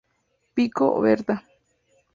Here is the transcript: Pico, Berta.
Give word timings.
Pico, 0.55 0.87
Berta. 1.03 1.35